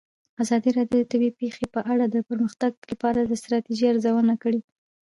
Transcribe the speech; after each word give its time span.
ازادي 0.43 0.69
راډیو 0.77 0.99
د 1.03 1.07
طبیعي 1.11 1.37
پېښې 1.41 1.65
په 1.73 1.79
اړه 1.91 2.05
د 2.09 2.15
پرمختګ 2.29 2.71
لپاره 2.91 3.19
د 3.23 3.31
ستراتیژۍ 3.41 3.85
ارزونه 3.89 4.33
کړې. 4.43 4.61